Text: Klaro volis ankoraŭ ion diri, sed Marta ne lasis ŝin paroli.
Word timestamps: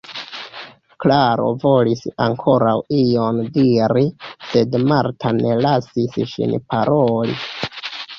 Klaro 1.03 1.49
volis 1.65 1.99
ankoraŭ 2.27 2.73
ion 2.99 3.41
diri, 3.57 4.05
sed 4.53 4.73
Marta 4.93 5.35
ne 5.41 5.53
lasis 5.67 6.17
ŝin 6.33 6.57
paroli. 6.73 7.37